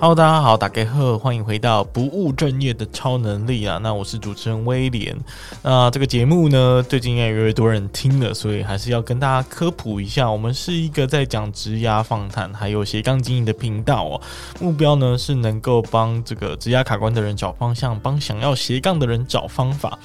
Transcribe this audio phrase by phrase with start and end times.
[0.00, 3.80] Hello，大家好，大家好，欢迎回到不务正业的超能力啊！
[3.82, 5.16] 那我是主持人威廉。
[5.60, 14.20] 那这个节目呢，最近越来越多人听了，所以还是要跟大家科普一下，我们是一个在讲职涯访谈还有斜杠经营的频道哦。
[14.60, 19.98] 目标呢是能够帮这个职涯卡关的人找方向，帮想要斜杠的人找方法。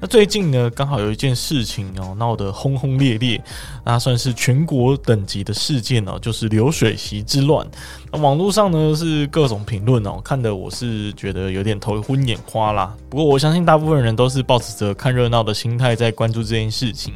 [0.00, 3.42] 那最近呢，刚好有一件事情哦，闹得轰轰烈烈，
[3.84, 7.66] 那算是全国等级的事件哦，就是流水席之乱。
[8.12, 12.94] 那网络上呢是各种评论哦，看得我是觉得有点头昏眼花啦。
[13.10, 17.12] 不过我相信大部分人都是抱持着看热闹的心态在关注这件事情。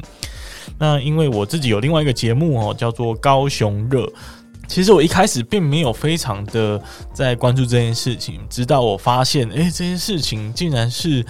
[0.77, 4.11] 那因为我自己有另外一个节目哦，叫做高雄热。
[4.67, 6.81] 其实我一开始并没有非常的
[7.13, 11.25] 在关注这件事情，直到我发现，诶，这件事情竟然是。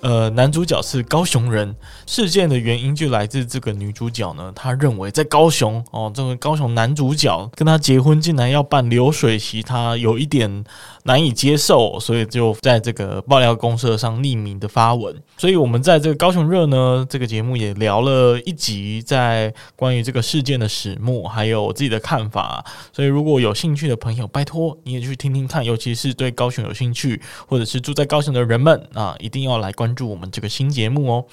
[0.00, 1.74] 呃，男主角是高雄人，
[2.06, 10.64] 事件的原因就来自这个女主角呢，她认为在高雄哦，这个高雄男主角跟她结婚竟然要办流水席，她有一点
[11.02, 15.14] 难以接受，所以就在这个爆料公社上匿名的发文。
[15.36, 22.64] 所以我们在这个高雄热呢，这个节目也聊了一集，在关于这个事件的始末，还有我自己的看法。
[22.92, 31.24] 所以如果有兴趣的朋友，拜托你也去听听看，尤其是对高雄有兴趣，或者是住在高雄的人们啊，一定要来关关注我们这个新节目哦。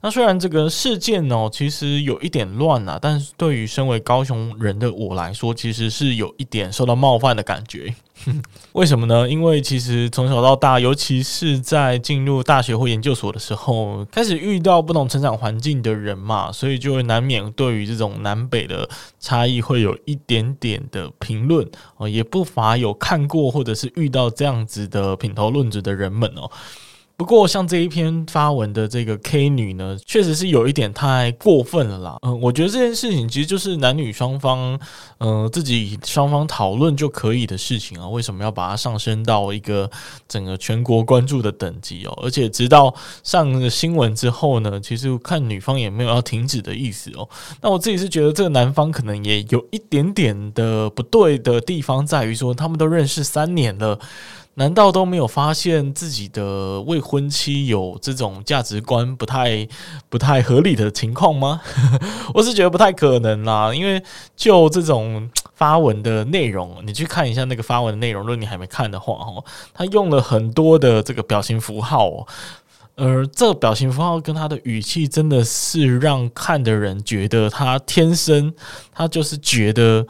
[0.00, 7.94] 那虽然这个事件哦，其实有一点乱啊，但是对于身为高雄人的我来说，其实是有一点受到冒犯的感觉。
[8.72, 9.28] 为什么呢？
[9.28, 18.88] 因为其实从小到大，尤其是在进入大学或研究所的时候，开始遇到不同成长环境的人嘛，所以就会难免对于这种南北的
[19.20, 21.64] 差异会有一点点的评论
[21.98, 26.50] 哦，也不乏有看过或者是遇到这样子的品头论足的人们哦。
[27.16, 32.16] 不过，像这一篇发文的这个 K 女呢，确实是有一点太过分了啦。
[32.22, 34.76] 嗯，我觉得这件事情其实就是男女双方，
[35.18, 38.08] 嗯，自己双方讨论就可以的事情啊。
[38.08, 39.88] 为什么要把它上升到一个
[40.26, 42.18] 整个全国关注的等级哦？
[42.22, 42.92] 而且直到
[43.22, 47.28] 上了新闻之后呢，其实看女方也没有要停止的意思哦。
[47.60, 53.96] 那我自己是觉得这个男方可能也有一点点的不对的地方，在于说他们都认识三年了。
[54.54, 59.66] 难道都没有发现自己的未婚妻有这种价值观不太
[60.10, 61.62] 不太合理的情况吗？
[62.34, 64.02] 我是觉得不太可能啦，因为
[64.36, 69.42] 就这种发文的内容，你去看一下那个发文的内容，如果你还没看的话，哦，
[69.72, 72.26] 他用了很多的这个表情符号哦，
[72.96, 78.52] 而这个表情符号跟他的语气，真的是让看的人觉得他天生
[78.92, 80.06] 他就是觉得。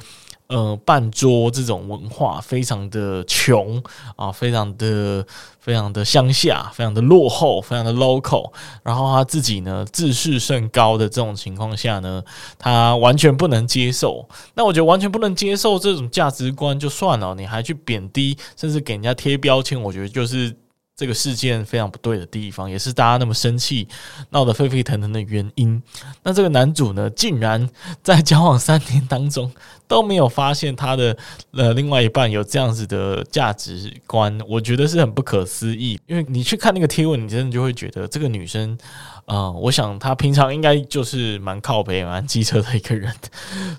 [0.53, 3.83] 呃，半桌这种文化非常的穷
[4.17, 5.27] 啊，非常的
[5.59, 8.53] 非常的乡下，非常的落后，非常的 local。
[8.83, 12.23] 然后他自己呢，自视甚高的这种情况下呢，
[12.59, 14.29] 他完全不能接受。
[14.53, 20.55] 那我觉得完全不能接受这种价值观就算了，你还去贬低，甚至给人家贴标签，我觉得就是。
[20.97, 23.89] 这个事件非常不对的地方，也是大家那么生气、
[24.31, 25.83] 闹得沸沸腾腾的原因。
[26.23, 27.69] 那这个男主呢，竟然
[28.03, 29.51] 在交往三年当中
[29.89, 31.17] 都没有发现他的
[31.53, 35.99] 呃另外一半有这样子的价值观，我觉得是很不可思议。
[36.07, 38.79] 因为你去看那个贴文，你真的就会觉得这个女生。
[39.25, 43.11] 啊、我想他平常应该就是蛮靠北、蛮机车的一个人，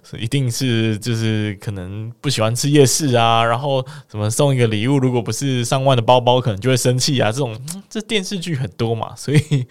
[0.01, 7.31] 所以一定是就是可能不喜欢吃夜市啊，然后什么送一个礼物，如果不是上万的包包，可能就会生气啊。
[7.31, 7.59] 这种
[7.89, 9.67] 这电视剧很多嘛， 所以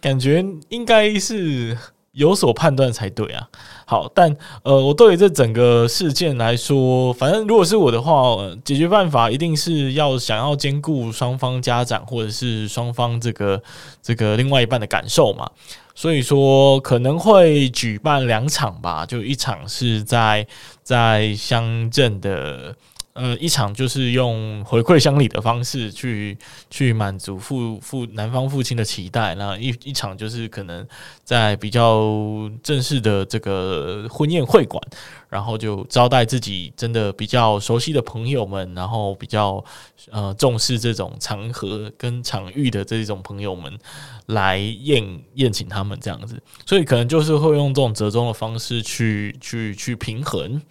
[0.00, 1.76] 感觉应该是。
[2.12, 3.48] 有所判断才对啊。
[3.86, 13.62] 好，但呃，我对于这整个事件来说，反正如果是我的话，解决办法一定是要想要兼顾双方家长或者是双方这个
[14.02, 15.48] 这个另外一半的感受嘛。
[15.94, 20.44] 所以说可能会举办两场吧，就一场是在
[20.82, 22.74] 在乡镇的。
[23.20, 26.38] 呃，一场就是用回馈乡里的方式去
[26.70, 30.86] 去满足父父男方父亲的期待，那一一场就是可能
[31.22, 34.82] 在比较正式的这个婚宴会馆，
[35.28, 39.62] 然后就招待自己真的比较熟悉的朋友们，然后比较
[40.10, 43.70] 呃重视这种场合跟场域的这种朋友们
[44.26, 50.62] 来宴宴请他们这样子，所以可能就是会用这种折中的方式去去去平衡。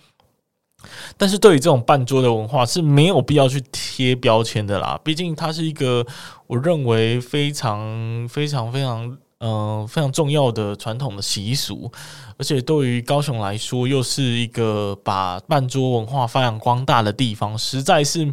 [1.17, 6.05] 但是对于这种半桌的文化是没有必要去贴标签的啦，毕竟它是一个
[6.47, 11.91] 我认为非常非常非常嗯、非常重要的传统的习俗。
[12.37, 18.25] 而且对于高雄来说，又是一个把办桌文化发扬光大的地方，实在是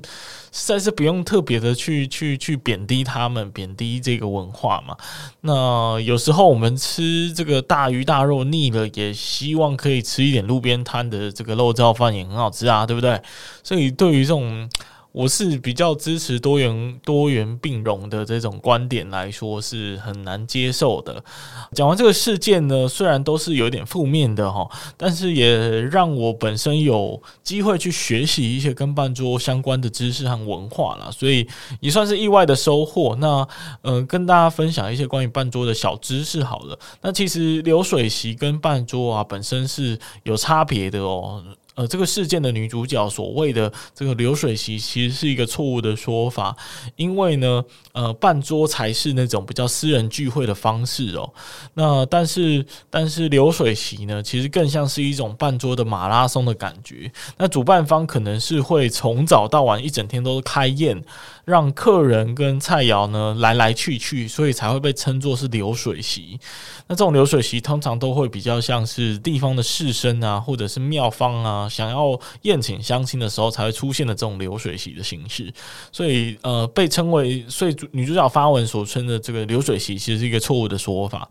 [0.53, 4.97] 实在是不用特别的去去去贬低他们，贬低这个文化嘛。
[5.41, 13.21] 那有时候我们吃这个大鱼大肉腻了，也希望可以吃一点路边摊的这个肉燥饭，也很好吃啊，对不对？
[13.65, 14.69] 所以对于这种。
[15.17, 21.25] 我是比较支持多元多元并容的这种观点来说，是很难接受的。
[21.73, 31.49] 讲完这个事件呢，虽然都是有点负面的哈，但是也让我本身有机会去学习一些跟办桌相关的知识和文化啦，所以
[31.81, 33.17] 也算是意外的收获。
[33.19, 33.49] 那
[33.81, 36.79] 呃，跟大家分享一些关于办桌的小知识好了。
[37.01, 41.43] 那其实流水席跟办桌啊本身是有差别的哦。
[41.77, 46.57] 呃，这个事件的女主角所谓的这个流水席，其实是一个错误的说法，
[46.97, 47.63] 因为呢，
[47.93, 51.33] 呃，半桌才是那种比较私人聚会的方式哦。
[51.75, 57.13] 那但是但是流水席呢，其实更像是一种半桌的马拉松的感觉。
[57.37, 61.05] 那主办方可能是会从早到晚一整天都开宴，
[61.45, 66.41] 让客人跟菜肴呢来来去去，所以才会被称作是流水席。
[66.89, 75.53] 那这种流水席通常都会比较像是地方的士绅啊，或者是庙方啊，想要宴请相亲的时候才会出现的这种流水席的形式。
[75.93, 81.29] 所以呃，被称为所以女主角发文所称的这个流水席，其实是一个错误的说法。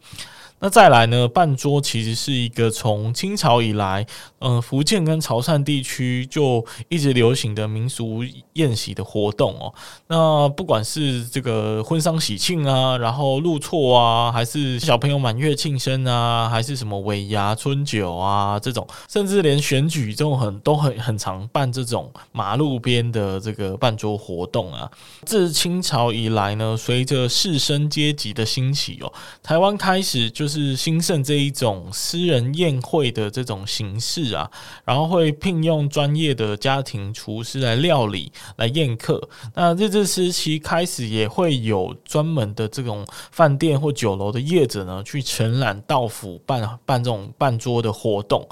[0.58, 1.28] 那再来呢？
[1.28, 4.08] 办桌其实是一个从清朝以来，
[4.40, 8.24] 嗯、福建跟潮汕地区就一直流行的民俗
[8.54, 9.72] 宴席的活动哦。
[10.08, 24.90] 那不管是这个婚丧喜庆啊，然后入错啊，还是小朋友满月庆生啊，还是什么尾牙春酒啊这种，甚至连选举这种很都很很常办这种马路边的这个办桌活动啊。
[25.26, 29.12] 自清朝以来呢，随着士绅阶级的兴起哦，
[29.44, 30.45] 台湾开始就。
[30.46, 34.48] 就是兴盛这一种私人宴会的这种形式啊，
[34.84, 39.28] 然后会聘用专业的家庭厨师来料理来宴客。
[39.56, 48.48] 那日治时期开始也会有专门的这种饭店或酒楼的业者呢，去承揽道府办办这种办桌的活动。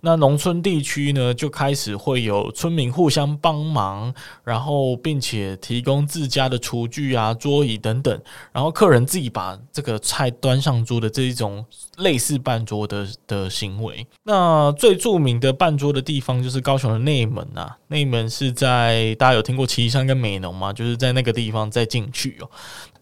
[0.00, 4.14] 那农村地区呢，就开始会有村民互相帮忙，
[4.44, 8.20] 然后并且提供自家的厨具啊、桌椅等等，
[8.52, 11.64] 然后客人自己把这个菜端上桌的这一种
[11.98, 14.06] 类似办桌的的行为。
[14.22, 20.72] 那最著名的办桌的地方就是高雄的内门啊，内门是在大家有听过旗山跟美浓吗？
[20.72, 22.50] 就是在那个地方再进去哦。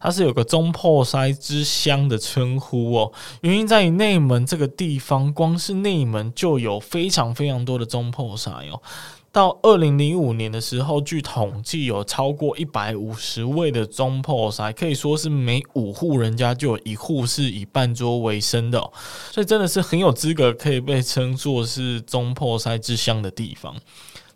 [0.05, 3.11] 它是有个中破塞之乡的称呼哦，
[3.41, 8.83] 原因在于内门这个地方，光是内门就有非常非常多的中破塞哦。
[9.33, 18.93] 到二零零五年的时候，据统计有超过一百五十位的中破塞，可以说是每五户人家就有一户是以办桌为生的哦，
[19.33, 23.75] 所以真的是很有资格可以被称作是中破塞之乡的地方。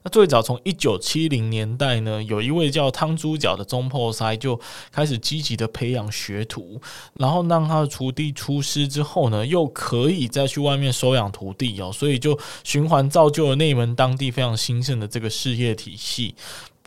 [0.02, 4.58] 那最早从一九七零年代呢，有一位叫汤猪脚的宗破塞就
[4.92, 6.80] 开始积极的培养学徒，
[7.14, 16.34] 然后让他的徒弟出师之后呢，又可以再去外面收养徒弟哦，所以就循环造就了内门当地非常兴盛的这个事业体系。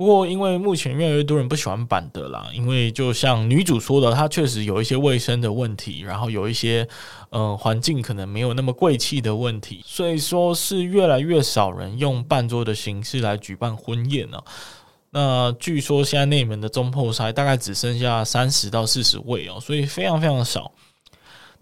[0.01, 6.87] 不过，因为目前越来越多人不喜欢板的啦，因为就像女主说的，她确实有一些卫生的问题，然后有一些
[7.29, 14.43] 嗯环境可能没有那么贵气的问题，所以说是越来越少人用半桌的形式来举办婚宴了。
[15.11, 20.71] 那据说现在内门的中破塞大概只剩下三十到四十位哦，所以非常非常少。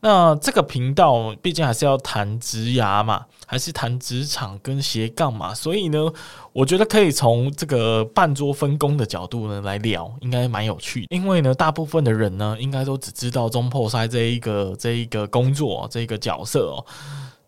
[0.01, 6.11] 那这个频道毕竟还是要谈职涯嘛，还是谈职场跟斜杠嘛，所以呢，
[6.53, 11.07] 我觉得可以从这个半桌分工的角度呢来聊，应该蛮有趣的。
[11.15, 16.85] 因为呢，大部分的人呢，应该都只知道中破塞这一个这一个工作这一个角色哦。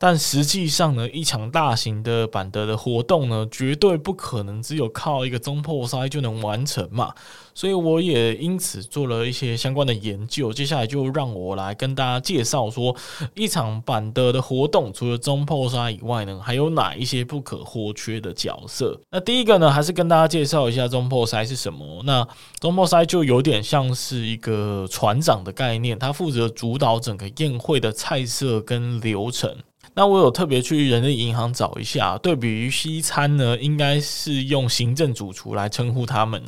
[0.03, 7.13] 但实际上呢，一场大型的板德的活动呢，绝对不可能只有靠一个中破塞就能完成嘛。
[7.53, 10.51] 所以我也因此做了一些相关的研究。
[10.51, 12.95] 接下来就让我来跟大家介绍说，
[13.35, 18.99] 一场板德的活动，除了中破塞以外呢，还有哪一些不可或缺的角色？
[19.11, 22.01] 那第一个呢，还是跟大家介绍一下中破塞是什么。
[22.05, 22.27] 那
[22.59, 29.55] 中破塞就有点像是一个船长的概念，他负责主导整个宴会的菜色跟流程。
[29.93, 36.41] 那我有特别去人力银行找一下，对比于西餐呢，应该是用行政主厨来称呼他们。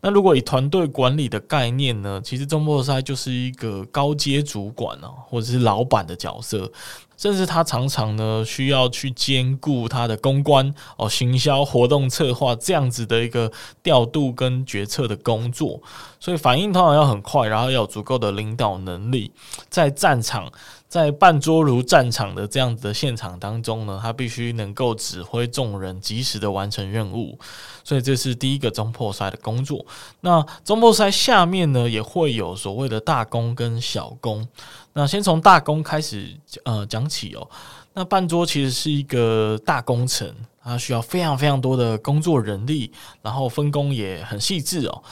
[0.00, 6.70] 那如果以团队管理的概念呢，其实中波塞就是一个高阶主管哦，或者是老板的角色，
[7.16, 13.50] 甚至他常常呢需要去兼顾他的公关哦、行销、活动策划这样子的一个
[13.82, 15.80] 调度跟决策的工作，
[16.20, 19.32] 所以反应通常要很快，然后要有足够的领导能力，
[19.68, 20.52] 在战场。
[20.96, 27.38] 在办桌如战场的这样子的现场当中呢，他必须能够指挥众人，及时的完成任务，
[27.84, 29.84] 所以这是第一个总铺师的工作。
[30.22, 34.48] 那总铺师下面呢，也会有所谓的大工跟小工。
[34.94, 36.34] 那先从大工开始
[36.64, 37.46] 呃讲起哦。
[37.92, 40.34] 那半桌其实是一个大工程，
[40.64, 45.02] 它需要非常非常多的工作人力，然后分工也很细致哦。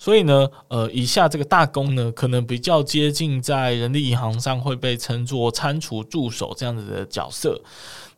[0.00, 7.60] 所以呢，呃，以下这个大工呢，可能比较接近在人力银行上会被称作餐厨助手这样子的角色。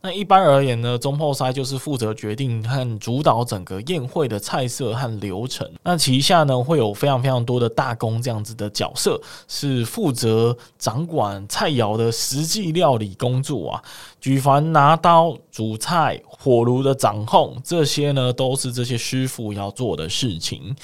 [0.04, 5.68] 那一般而言呢，总后塞就是负责决定和主导整个宴会的菜色和流程。
[5.82, 13.82] 那旗下呢，会有非常非常多的大工这样子的角色，是负责掌管菜肴的实际料理工作啊。
[14.20, 20.74] 举凡拿刀煮菜、火炉的掌控，这些呢，都是这些师傅要做的事情。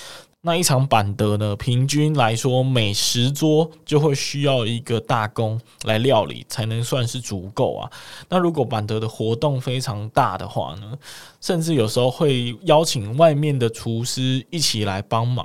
[0.41, 7.91] 那一场板德呢，平均来说，每十桌就会需要一个大工来料理，才能算是足够啊。
[8.29, 10.97] 那如果板德的活动非常大的话呢，
[11.41, 15.45] 甚至有时候会邀请外面的厨师一起来帮忙。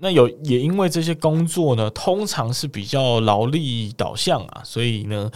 [0.00, 5.30] 那有也因为这些工作呢，通常是比较劳力导向啊，所以呢，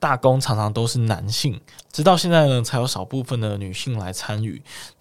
[0.00, 1.60] 大工常常都是男性，
[1.92, 4.60] 直到现在呢，才有少部分的女性来参与。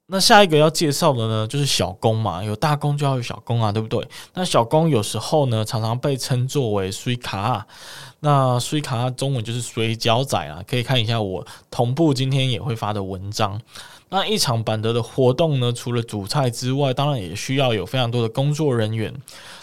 [0.09, 4.07] 那下一个要介绍的呢，就是小工嘛，有大工就要有小工啊，对不对？
[4.35, 7.67] 那小工有时候呢，常常被称作为水卡，
[8.21, 13.59] 那水卡中文就是水饺仔啊，可以看一下我同步今天也会发的文章。
[14.09, 19.13] 那一场板德的活动呢，除了主菜之外，当然也需要有非常多的工作人员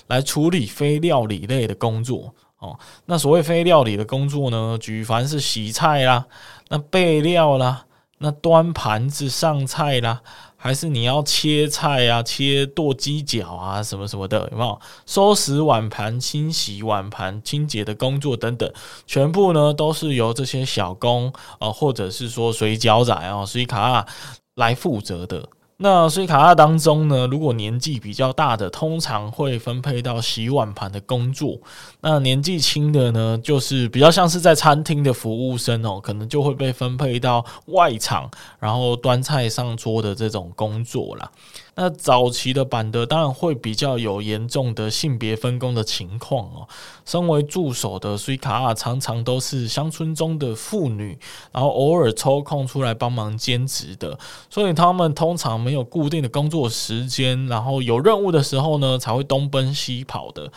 [0.08, 2.78] 来处理非料理类的工作哦。
[3.06, 6.26] 那所谓非料理的工作呢，举凡是洗菜啦，
[6.68, 7.86] 那备料啦。
[8.18, 10.23] 那端盘子上菜啦，
[10.56, 14.80] 还是你要切菜啊、切剁鸡脚啊什么什么的，有没有？
[15.04, 18.73] 收拾碗盘、清洗碗盘、清洁的工作等等，
[19.06, 21.28] 全部呢都是由这些小工
[21.59, 24.06] 啊、呃，或者是说水饺仔啊、水卡
[24.54, 25.49] 来负责的。
[25.76, 31.60] 那所以卡二当中呢，如果年纪比较大的，通常会分配到洗碗盘的工作；
[32.00, 41.30] 那年纪轻的呢，就是比较像是在餐厅的服务生哦，可能就会被分配到外场，然后端菜上桌的这种工作啦。
[41.76, 46.68] 那早期的版的当然会比较有严重的性别分工的情况哦。
[47.04, 51.18] 身为助手的水卡啊，常常都是乡村中的妇女，
[51.52, 60.50] 然后偶尔抽空出来帮忙兼职的，所以他们通常没有固定的工作时间，然后有任务的时候呢，才会东奔西跑的。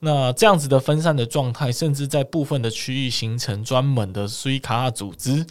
[0.00, 5.44] 那这样子的分散的状态，甚至在部分的区域形成专门的水卡组织，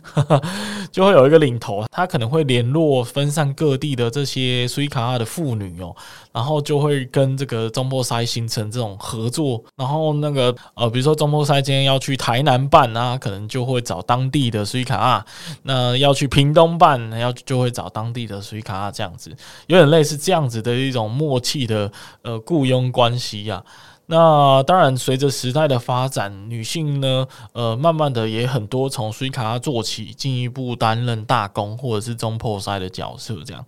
[0.90, 5.94] 就会有一个领头，他可能会联络分散各地的这些水卡的妇女哦，
[6.32, 15.26] 然后就会跟这个中波塞形成这种合作，然后那个呃，比如说中波塞今天要去台南办啊，可能就会找当地的水卡，
[15.64, 19.30] 那要去屏东办，要就会找当地的水卡，这样子
[19.68, 23.62] 有点类似这样子的一种默契的呃雇佣关系呀。
[24.10, 33.66] 那当然，随着时代的发展，女性呢，呃，慢慢的也很多从水卡做起，进一步担任大公或者是中破塞的角色，这样。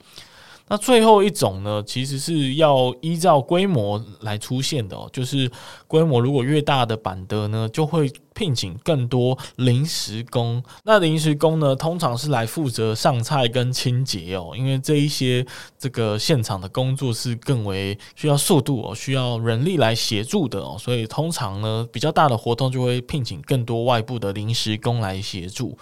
[0.69, 5.51] 那最后一种呢，其实是要依照规模来出现的哦，就是
[5.87, 10.63] 规模如果越大的板德呢，就会聘请更多临时工。
[10.83, 15.45] 那临时工呢，通常是来负责上菜跟清洁哦，因为这一些
[15.77, 25.75] 这个现场的工作是更为需要速度哦，需要人力来协助的哦，所以通常呢，比较大的活动就会聘请更多外部的临时工来协助。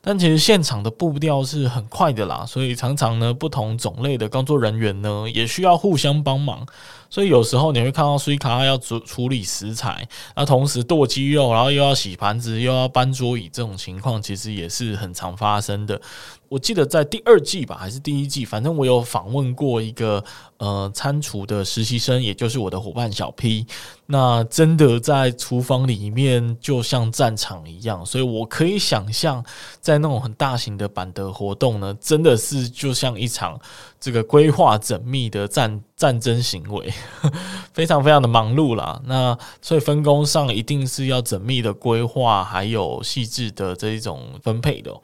[0.00, 6.66] 但其实现场的步调是很快的啦，所以常常呢，不同种类的工作人员呢，也需要互相帮忙。
[7.10, 16.00] 所以有时候你会看到水卡要处处理食材，那同时剁鸡肉，然后又要洗盘子，又要搬桌椅，这种情况其实也是很常发生的。
[16.48, 20.24] 我记得在第二季吧，还是第一季，反正我有访问过一个
[20.56, 23.66] 呃餐厨的实习生，也就是我的伙伴小 P。
[24.06, 29.44] 那真的在厨房里面就像战场一样，所以我可以想象，
[29.78, 33.60] 在那种很大型的板德活动呢，真的是就像一场
[34.00, 36.90] 这个规划缜密的战战争行为，
[37.74, 38.98] 非常非常的忙碌啦。
[39.04, 44.94] 那所以分工上一定是要缜密的规划，还有细致的这一种分配的。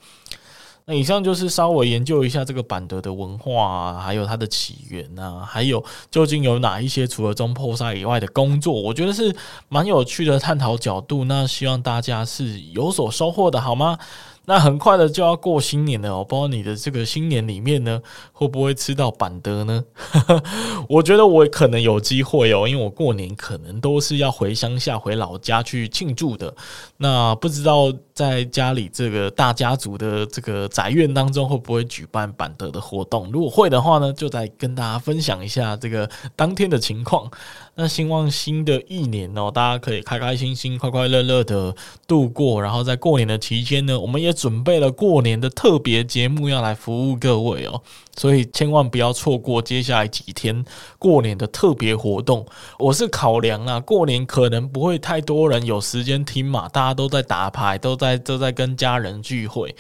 [0.87, 9.35] 那以上就是稍微研究一下这个板德的文化啊，还有它的起源啊，还有究竟有哪一些除了总铺师以外的工作，我觉得是
[9.69, 11.25] 蛮有趣的探讨角度。
[11.25, 13.99] 那希望大家是有所收获的，好吗？
[14.47, 18.01] 那很快的就要过新年了，我不知道你的这个新年里面呢，
[18.33, 19.85] 会不会吃到板德呢？
[20.89, 26.55] 我觉得我可能有机会哦，因为我过年可能都是要回乡下、回老家去庆祝的。
[26.99, 33.31] 那不知道在家里这个大家族的这个宅院当中，会不会举办板德的活动？
[33.33, 37.31] 如果会的话呢，就再跟大家分享一下这个当天的情况。
[37.77, 41.75] 那希望新的一年哦，大家可以开开心心、快快乐乐的
[42.07, 42.63] 度过。
[42.63, 47.83] 然后在过年的期间呢，我们也准备了过年的特别节目要来服务各位哦，
[48.17, 50.65] 所以千万不要错过接下来几天
[50.99, 52.47] 过年的特别活动。
[52.79, 59.75] 我是考量啊，过年可能不会太多人有时间听嘛，大家都在打牌，都在都在跟家人聚会。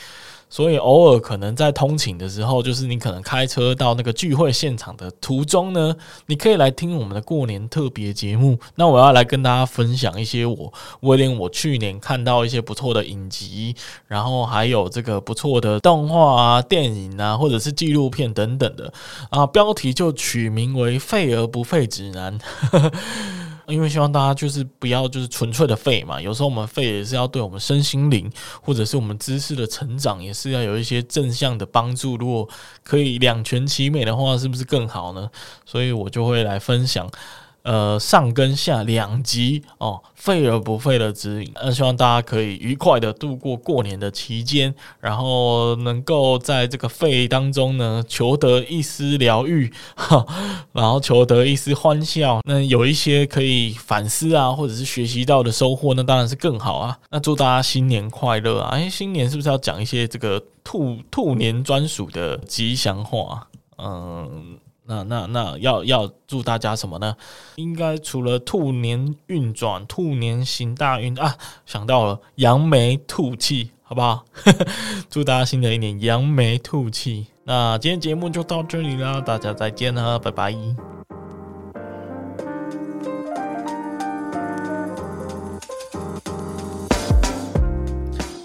[0.55, 5.97] 所以偶尔可能在通勤的时候，就是你可能开车到那个聚会现场的途中呢，
[6.27, 8.57] 你可以来听我们的过年特别节目。
[8.77, 13.75] 那我要来跟大家分享一些我威廉我去年看到一些不错的影集，
[14.07, 18.93] 然后还有这个不错的动画啊、电影啊，或者是纪录片等等的
[19.31, 19.45] 啊。
[19.45, 22.39] 标题就取名为“废而不废指南”。
[23.67, 28.31] 因为希望大家就是不要就是纯粹的废嘛，有时候我们废也是要对我们身心灵
[28.61, 32.17] 或者是我们知识的成长也是要有一些正向的帮助。
[32.17, 32.49] 如果
[32.83, 35.31] 可以两全其美的话，是不是更好呢？
[35.65, 37.11] 所以我就会来分享。
[37.65, 41.51] 呃，上跟下两集哦，废而不废的指引。
[41.55, 50.27] 那希望大家可以愉快的度过过年的期间，然后能够在这个废当中呢，求得一丝疗愈， 哈，
[50.73, 52.41] 然后求得一丝欢笑。
[52.45, 56.99] 那有一些可以反思啊，或者是学习到的收获，那当然是更好啊。
[57.11, 58.71] 那祝大家新年快乐啊！
[58.73, 63.49] 哎，新年是不是要讲一些这个兔兔年专属的吉祥话？
[63.79, 64.59] 嗯。
[64.87, 67.17] 那那那要要祝大家什么呢？
[67.57, 74.25] 应该除了兔年运转、兔年行大运啊，想到了扬眉吐气，好不好？
[75.09, 77.27] 祝大家新的一年扬眉吐气。
[77.45, 80.55] 那今天节目就到这里啦，大家再见啦，拜拜。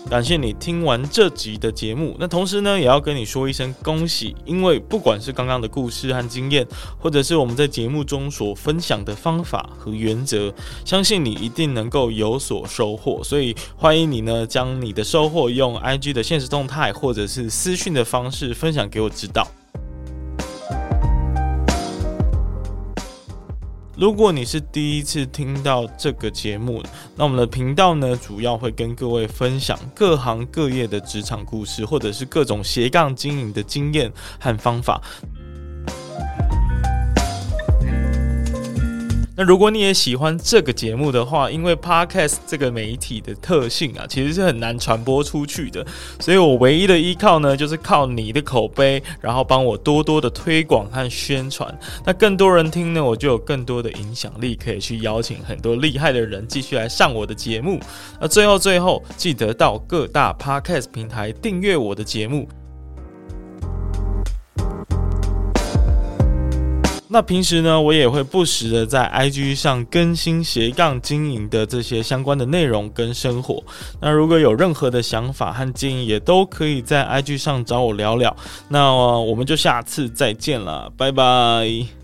[0.10, 6.66] 感谢你听完这集的节目，那同时呢，也要跟你说一声恭喜，因为不管是刚刚的故事和经验，
[6.98, 10.52] 或者是我们在节目中所分享的方法和原则，
[10.84, 13.24] 相信你一定能够有所收获。
[13.24, 19.48] 所以欢迎你呢，将你的收获用 IG 的现实动态或者是私讯的方式分享给我知道。
[24.00, 26.82] 如果你是第一次听到这个节目，
[27.18, 34.10] 那我们的频道呢，主要会跟各位分享各行各业的职场故事，或者是各种斜杠经营的经验
[34.40, 35.02] 和方法。
[39.40, 45.88] 那如果你也喜欢这个节目的话，因为 Podcast 这个媒体的特性啊，其实是很难传播出去的，
[46.20, 51.74] 所以我唯一的依靠呢，就是靠你的口碑，然后帮我多多的推广和宣传。
[52.06, 57.80] 那更多人听呢，我就有更多的影响力，可以去邀请很多厉害的人继续来上我的节目。
[58.20, 62.46] 那最后最后，记得到各大 Podcast 平台订阅我的节目。
[67.12, 73.64] 那平时呢，我也会不时的在 IG 上更新斜杠经营的这些相关的内容跟生活。
[74.00, 78.36] 那如果有任何的想法和建议，也都可以在 IG 上找我聊聊。
[78.68, 81.99] 那我们就下次再见了，拜拜。